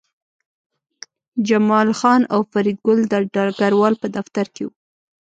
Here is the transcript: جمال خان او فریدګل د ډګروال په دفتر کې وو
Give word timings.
جمال 1.47 1.89
خان 1.99 2.21
او 2.33 2.39
فریدګل 2.51 2.99
د 3.07 3.13
ډګروال 3.35 3.93
په 4.01 4.07
دفتر 4.17 4.45
کې 4.55 4.63
وو 4.65 4.71